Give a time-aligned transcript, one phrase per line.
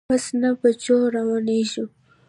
[0.11, 1.83] بس نهه بجو روانیږي